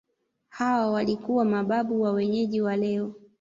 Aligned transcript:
Hawa 0.49 0.91
walikuwa 0.91 1.45
mababu 1.45 2.01
wa 2.01 2.11
wenyeji 2.11 2.61
wa 2.61 2.75
leo. 2.77 3.13